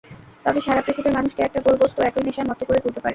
তবে 0.45 0.59
সারা 0.61 0.81
পৃথিবীর 0.81 1.15
মানুষকে 1.17 1.41
একটা 1.43 1.59
গোল 1.65 1.75
বস্তু 1.79 1.99
একই 2.01 2.23
নেশায় 2.25 2.47
মত্ত 2.49 2.61
করে 2.65 2.79
তুলতে 2.79 2.99
পারে। 2.99 3.09